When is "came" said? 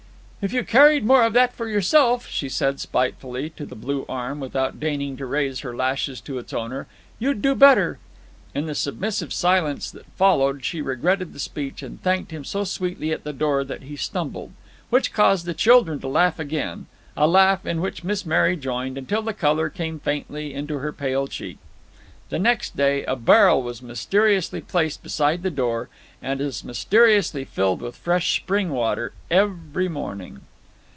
19.69-19.99